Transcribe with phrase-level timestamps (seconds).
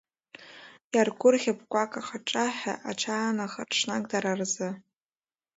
[0.95, 4.69] Иаргәырӷьап қәак ахаҽаҳәа аҿаанахар ҽнак дара рзы.